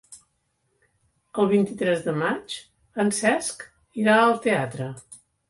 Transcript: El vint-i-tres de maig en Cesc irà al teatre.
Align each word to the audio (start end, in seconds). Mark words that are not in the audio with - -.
El 1.43 1.49
vint-i-tres 1.51 2.01
de 2.07 2.15
maig 2.23 2.57
en 3.05 3.13
Cesc 3.19 3.67
irà 4.07 4.19
al 4.25 4.35
teatre. 4.49 4.91